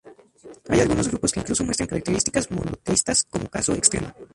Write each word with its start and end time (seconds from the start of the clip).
Hay 0.67 0.79
algunos 0.79 1.09
grupos 1.09 1.31
que 1.31 1.41
incluso 1.41 1.63
muestran 1.63 1.87
características 1.87 2.49
monoteístas 2.49 3.23
como 3.25 3.47
caso 3.51 3.73
extremo. 3.73 4.07